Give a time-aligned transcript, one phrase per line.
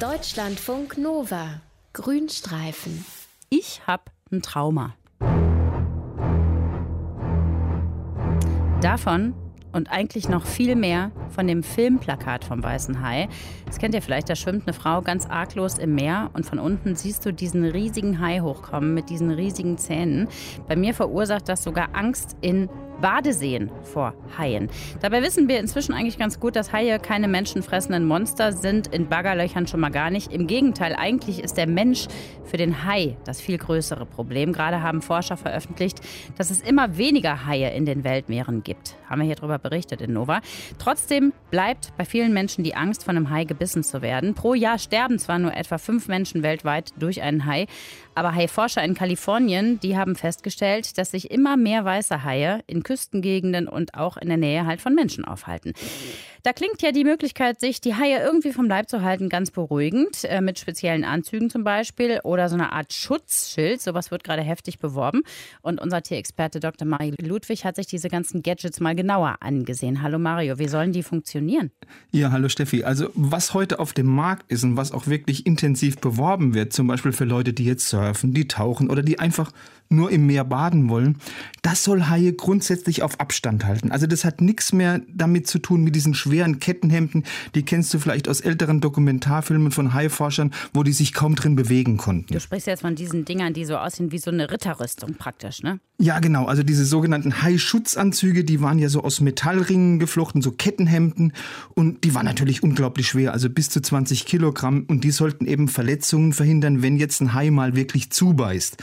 [0.00, 1.60] Deutschlandfunk Nova.
[1.92, 3.04] Grünstreifen.
[3.50, 4.94] Ich hab ein Trauma.
[8.80, 9.34] Davon
[9.72, 13.28] und eigentlich noch viel mehr von dem Filmplakat vom Weißen Hai.
[13.66, 16.96] Das kennt ihr vielleicht, da schwimmt eine Frau ganz arglos im Meer und von unten
[16.96, 20.28] siehst du diesen riesigen Hai hochkommen mit diesen riesigen Zähnen.
[20.66, 22.70] Bei mir verursacht das sogar Angst in
[23.00, 24.68] Badeseen vor Haien.
[25.00, 29.66] Dabei wissen wir inzwischen eigentlich ganz gut, dass Haie keine menschenfressenden Monster sind, in Baggerlöchern
[29.66, 30.32] schon mal gar nicht.
[30.32, 32.06] Im Gegenteil, eigentlich ist der Mensch
[32.44, 34.52] für den Hai das viel größere Problem.
[34.52, 36.00] Gerade haben Forscher veröffentlicht,
[36.36, 38.96] dass es immer weniger Haie in den Weltmeeren gibt.
[39.08, 40.40] Haben wir hier drüber berichtet in Nova.
[40.78, 44.34] Trotzdem bleibt bei vielen Menschen die Angst, von einem Hai gebissen zu werden.
[44.34, 47.66] Pro Jahr sterben zwar nur etwa fünf Menschen weltweit durch einen Hai,
[48.14, 53.68] aber Haiforscher in Kalifornien, die haben festgestellt, dass sich immer mehr weiße Haie in Küstengegenden
[53.68, 55.74] und auch in der Nähe halt von Menschen aufhalten.
[56.42, 60.24] Da klingt ja die Möglichkeit, sich die Haie irgendwie vom Leib zu halten, ganz beruhigend,
[60.24, 63.80] äh, mit speziellen Anzügen zum Beispiel oder so eine Art Schutzschild.
[63.80, 65.22] Sowas wird gerade heftig beworben.
[65.62, 66.88] Und unser Tierexperte Dr.
[66.88, 70.02] Mario Ludwig hat sich diese ganzen Gadgets mal genauer angesehen.
[70.02, 71.70] Hallo Mario, wie sollen die funktionieren?
[72.10, 72.82] Ja, hallo Steffi.
[72.82, 76.88] Also was heute auf dem Markt ist und was auch wirklich intensiv beworben wird, zum
[76.88, 79.52] Beispiel für Leute, die jetzt surfen, die tauchen oder die einfach
[79.90, 81.18] nur im Meer baden wollen,
[81.62, 83.90] das soll Haie grundsätzlich auf Abstand halten.
[83.90, 87.24] Also das hat nichts mehr damit zu tun mit diesen schweren Kettenhemden,
[87.54, 91.96] die kennst du vielleicht aus älteren Dokumentarfilmen von Haiforschern, wo die sich kaum drin bewegen
[91.96, 92.32] konnten.
[92.32, 95.80] Du sprichst jetzt von diesen Dingern, die so aussehen wie so eine Ritterrüstung praktisch, ne?
[96.00, 96.46] Ja, genau.
[96.46, 101.34] Also diese sogenannten Hai-Schutzanzüge, die waren ja so aus Metallringen geflochten, so Kettenhemden.
[101.74, 104.86] Und die waren natürlich unglaublich schwer, also bis zu 20 Kilogramm.
[104.88, 108.78] Und die sollten eben Verletzungen verhindern, wenn jetzt ein Hai mal wirklich zubeißt.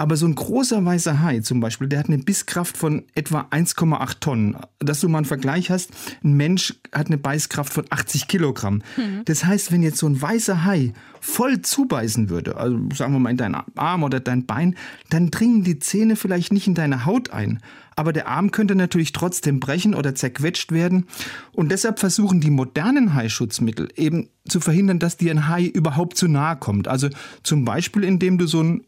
[0.00, 4.20] Aber so ein großer weißer Hai zum Beispiel, der hat eine Bisskraft von etwa 1,8
[4.20, 4.56] Tonnen.
[4.78, 5.90] Dass du mal einen Vergleich hast,
[6.24, 8.80] ein Mensch hat eine Beißkraft von 80 Kilogramm.
[8.96, 9.26] Mhm.
[9.26, 13.28] Das heißt, wenn jetzt so ein weißer Hai voll zubeißen würde, also sagen wir mal
[13.28, 14.74] in deinen Arm oder dein Bein,
[15.10, 17.60] dann dringen die Zähne vielleicht nicht in deine Haut ein,
[18.00, 21.04] aber der Arm könnte natürlich trotzdem brechen oder zerquetscht werden.
[21.52, 26.26] Und deshalb versuchen die modernen Haischutzmittel eben zu verhindern, dass dir ein Hai überhaupt zu
[26.26, 26.88] nahe kommt.
[26.88, 27.10] Also
[27.42, 28.80] zum Beispiel, indem du so einen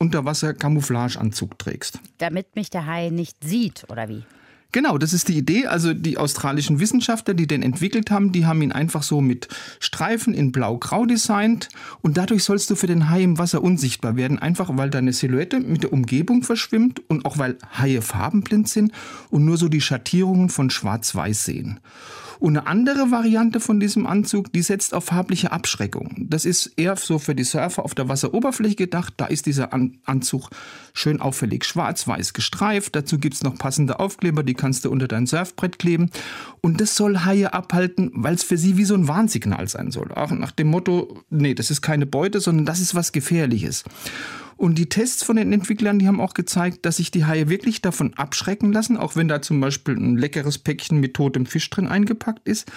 [1.03, 2.01] Unterwasser-Camouflageanzug trägst.
[2.19, 4.25] Damit mich der Hai nicht sieht, oder wie?
[4.75, 5.67] Genau, das ist die Idee.
[5.67, 9.49] Also die australischen Wissenschaftler, die den entwickelt haben, die haben ihn einfach so mit
[9.81, 11.69] Streifen in blau-grau designt
[12.01, 15.61] und dadurch sollst du für den Hai im Wasser unsichtbar werden, einfach weil deine Silhouette
[15.61, 18.93] mit der Umgebung verschwimmt und auch weil Haie farbenblind sind
[19.29, 21.81] und nur so die Schattierungen von schwarz-weiß sehen.
[22.43, 26.27] Und eine andere Variante von diesem Anzug, die setzt auf farbliche Abschreckung.
[26.29, 29.15] Das ist eher so für die Surfer auf der Wasseroberfläche gedacht.
[29.17, 30.51] Da ist dieser An Anzug
[30.93, 32.97] schön auffällig schwarz-weiß gestreift.
[32.97, 36.11] Dazu gibt's noch passende Aufkleber, die kannst du unter dein Surfbrett kleben.
[36.61, 40.11] Und das soll Haie abhalten, weil es für sie wie so ein Warnsignal sein soll.
[40.11, 43.85] Auch nach dem Motto, nee, das ist keine Beute, sondern das ist was Gefährliches.
[44.63, 47.83] Und die Tests von den Entwicklern, die haben auch gezeigt, dass sich die Haie wirklich
[47.83, 51.89] davon abschrecken lassen, auch wenn da zum Beispiel ein leckeres Päckchen mit totem Fisch drin
[51.89, 52.71] eingepackt ist.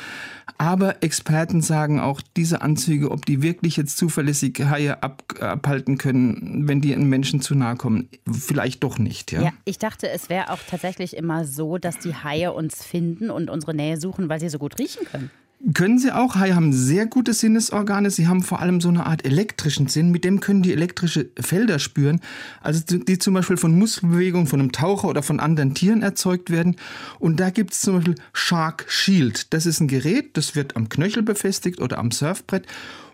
[0.57, 6.67] Aber Experten sagen auch, diese Anzüge, ob die wirklich jetzt zuverlässig Haie ab, abhalten können,
[6.67, 9.31] wenn die einem Menschen zu nahe kommen, vielleicht doch nicht.
[9.31, 13.29] Ja, ja ich dachte, es wäre auch tatsächlich immer so, dass die Haie uns finden
[13.29, 15.29] und unsere Nähe suchen, weil sie so gut riechen können.
[15.73, 16.35] Können sie auch.
[16.35, 18.11] Haie haben sehr gute Sinnesorgane.
[18.11, 20.11] Sie haben vor allem so eine Art elektrischen Sinn.
[20.11, 22.21] Mit dem können die elektrische Felder spüren.
[22.61, 26.75] Also die zum Beispiel von Muskelbewegungen von einem Taucher oder von anderen Tieren erzeugt werden.
[27.17, 29.53] Und da gibt es zum Beispiel Shark Shield.
[29.53, 32.67] Das ist ein Gerät, das wird am Knöchel befestigt oder am Surfbrett.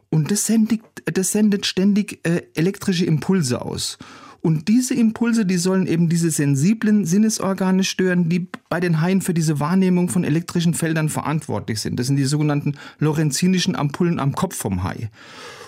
[0.10, 3.98] Und das sendet, das sendet ständig äh, elektrische Impulse aus.
[4.42, 9.36] Und diese Impulse, die sollen eben diese sensiblen Sinnesorgane stören, die bei den Haien für
[9.36, 12.00] diese Wahrnehmung von elektrischen Feldern verantwortlich sind.
[12.00, 15.10] Das sind die sogenannten lorenzinischen Ampullen am Kopf vom Hai.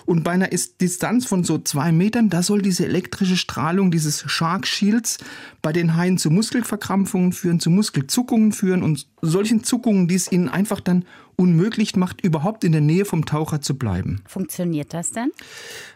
[0.06, 4.66] Und bei einer Distanz von so zwei Metern, da soll diese elektrische Strahlung dieses Shark
[4.66, 5.18] Shields
[5.62, 10.48] bei den Haien zu Muskelverkrampfungen führen, zu Muskelzuckungen führen und solchen Zuckungen, die es ihnen
[10.48, 11.04] einfach dann
[11.36, 14.20] unmöglich macht, überhaupt in der Nähe vom Taucher zu bleiben.
[14.26, 15.30] Funktioniert das denn?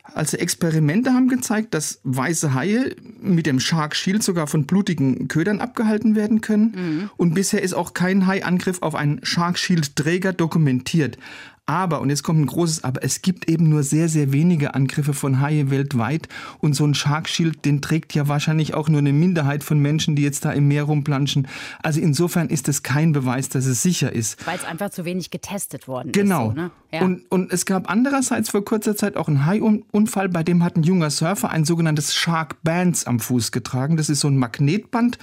[0.03, 5.61] Also Experimente haben gezeigt, dass weiße Haie mit dem Shark Shield sogar von blutigen Ködern
[5.61, 6.73] abgehalten werden können.
[6.75, 7.11] Mhm.
[7.17, 11.19] Und bisher ist auch kein Haiangriff auf einen Shark Shield Träger dokumentiert.
[11.69, 15.13] Aber, und jetzt kommt ein großes Aber, es gibt eben nur sehr, sehr wenige Angriffe
[15.13, 16.27] von Haie weltweit.
[16.61, 20.17] Und so ein Shark Shield, den trägt ja wahrscheinlich auch nur eine Minderheit von Menschen,
[20.17, 21.47] die jetzt da im Meer rumplanschen.
[21.83, 24.47] Also insofern ist es kein Beweis, dass es sicher ist.
[24.47, 26.49] Weil es einfach zu wenig getestet worden genau.
[26.49, 26.55] ist.
[26.55, 26.63] Genau.
[26.63, 26.71] So, ne?
[26.91, 27.03] ja.
[27.03, 30.85] und, und es gab andererseits vor kurzer Zeit auch einen Haiunfall, bei dem hat ein
[30.85, 33.99] junger Surfer ein sogenanntes Shark Bands am Fuß getragen.
[33.99, 35.19] Das ist so ein Magnetband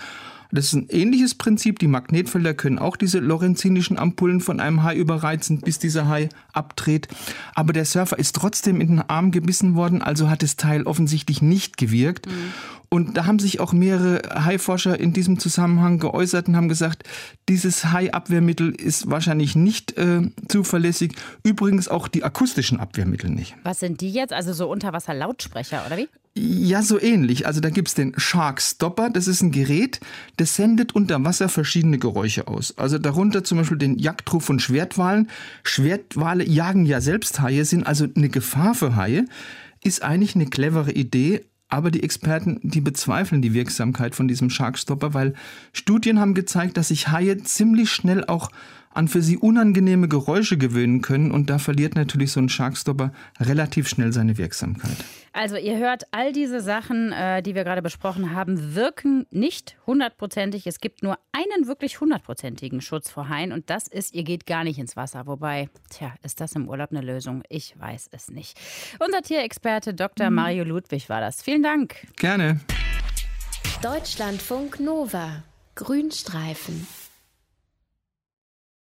[0.55, 1.79] Das ist ein ähnliches Prinzip.
[1.79, 7.07] Die Magnetfelder können auch diese lorenzinischen Ampullen von einem Hai überreizen, bis dieser Hai abdreht.
[7.53, 11.41] Aber der Surfer ist trotzdem in den Arm gebissen worden, also hat das Teil offensichtlich
[11.41, 12.27] nicht gewirkt.
[12.27, 12.53] Mhm.
[12.89, 17.03] Und da haben sich auch mehrere Haiforscher in diesem Zusammenhang geäußert und haben gesagt,
[17.49, 21.13] dieses Hai-Abwehrmittel ist wahrscheinlich nicht äh, zuverlässig.
[21.43, 23.55] Übrigens auch die akustischen Abwehrmittel nicht.
[23.63, 24.33] Was sind die jetzt?
[24.33, 26.07] Also so Unterwasser-Lautsprecher oder wie?
[26.37, 27.47] Ja, so ähnlich.
[27.47, 29.09] Also da gibt es den Shark Stopper.
[29.09, 30.01] Das ist ein Gerät,
[30.35, 32.77] das sendet unter Wasser verschiedene Geräusche aus.
[32.77, 35.29] Also darunter zum Beispiel den Jagdruf von Schwertwalen.
[35.63, 39.25] Schwertwale jagen ja selbst Haie, sind also eine Gefahr für Haie.
[39.81, 44.77] Ist eigentlich eine clevere Idee, aber die Experten, die bezweifeln die Wirksamkeit von diesem Shark
[44.77, 45.35] Stopper, weil
[45.71, 48.51] Studien haben gezeigt, dass sich Haie ziemlich schnell auch
[48.95, 53.87] an für sie unangenehme Geräusche gewöhnen können und da verliert natürlich so ein Sharkstopper relativ
[53.89, 54.97] schnell seine Wirksamkeit.
[55.35, 60.65] Also ihr hört, all diese Sachen, äh, die wir gerade besprochen haben, wirken nicht hundertprozentig.
[60.65, 64.63] Es gibt nur einen wirklich hundertprozentigen Schutz vor Haien und das ist, ihr geht gar
[64.63, 65.27] nicht ins Wasser.
[65.27, 67.43] Wobei, tja, ist das im Urlaub eine Lösung?
[67.49, 68.57] Ich weiß es nicht.
[69.05, 70.29] Unser Tierexperte Dr.
[70.29, 70.35] Mhm.
[70.37, 71.41] Mario Ludwig war das.
[71.43, 71.97] Vielen Dank.
[72.15, 72.61] Gerne.
[73.81, 75.43] Deutschlandfunk Nova.
[75.75, 76.87] Grünstreifen.